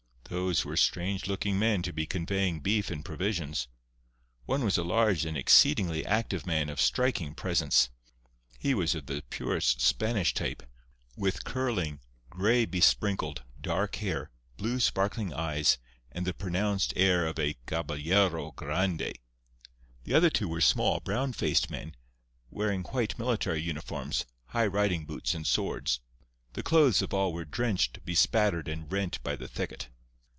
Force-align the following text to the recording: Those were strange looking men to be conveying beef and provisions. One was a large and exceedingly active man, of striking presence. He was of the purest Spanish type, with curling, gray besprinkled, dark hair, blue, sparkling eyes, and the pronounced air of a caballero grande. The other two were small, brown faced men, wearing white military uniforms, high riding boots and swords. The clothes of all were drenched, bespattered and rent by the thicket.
Those 0.33 0.63
were 0.63 0.77
strange 0.77 1.27
looking 1.27 1.59
men 1.59 1.81
to 1.81 1.91
be 1.91 2.05
conveying 2.05 2.61
beef 2.61 2.89
and 2.89 3.03
provisions. 3.03 3.67
One 4.45 4.63
was 4.63 4.77
a 4.77 4.83
large 4.85 5.25
and 5.25 5.35
exceedingly 5.35 6.05
active 6.05 6.45
man, 6.47 6.69
of 6.69 6.79
striking 6.79 7.35
presence. 7.35 7.89
He 8.57 8.73
was 8.73 8.95
of 8.95 9.07
the 9.07 9.23
purest 9.29 9.81
Spanish 9.81 10.33
type, 10.33 10.63
with 11.17 11.43
curling, 11.43 11.99
gray 12.29 12.63
besprinkled, 12.65 13.43
dark 13.59 13.97
hair, 13.97 14.31
blue, 14.55 14.79
sparkling 14.79 15.33
eyes, 15.33 15.77
and 16.13 16.25
the 16.25 16.33
pronounced 16.33 16.93
air 16.95 17.27
of 17.27 17.37
a 17.37 17.57
caballero 17.67 18.53
grande. 18.53 19.19
The 20.05 20.13
other 20.13 20.29
two 20.29 20.47
were 20.47 20.61
small, 20.61 21.01
brown 21.01 21.33
faced 21.33 21.69
men, 21.69 21.93
wearing 22.49 22.83
white 22.83 23.19
military 23.19 23.61
uniforms, 23.61 24.25
high 24.45 24.67
riding 24.67 25.03
boots 25.05 25.33
and 25.33 25.45
swords. 25.45 25.99
The 26.53 26.63
clothes 26.63 27.01
of 27.01 27.13
all 27.13 27.33
were 27.33 27.43
drenched, 27.43 28.05
bespattered 28.05 28.69
and 28.69 28.89
rent 28.89 29.21
by 29.23 29.35
the 29.35 29.49
thicket. 29.49 29.89